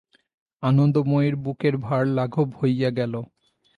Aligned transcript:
আনন্দময়ীর 0.63 1.35
বুকের 1.35 1.75
ভার 1.77 2.03
লাঘব 2.17 2.47
হইয়া 2.59 2.89
গেল। 2.89 3.13